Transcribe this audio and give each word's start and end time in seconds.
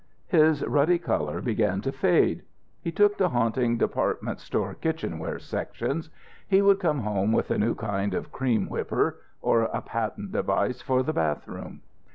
His 0.29 0.63
ruddy 0.65 0.97
colour 0.97 1.41
began 1.43 1.79
to 1.81 1.91
fade. 1.91 2.41
He 2.81 2.91
took 2.91 3.19
to 3.19 3.29
haunting 3.29 3.77
department 3.77 4.39
store 4.39 4.73
kitchenware 4.73 5.37
sections. 5.37 6.09
He 6.47 6.63
would 6.63 6.79
come 6.79 7.01
home 7.01 7.31
with 7.31 7.51
a 7.51 7.59
new 7.59 7.75
kind 7.75 8.15
of 8.15 8.31
cream 8.31 8.65
whipper, 8.67 9.17
or 9.43 9.61
a 9.65 9.81
patent 9.83 10.31
device 10.31 10.81
for 10.81 11.03
the 11.03 11.13
bathroom. 11.13 11.83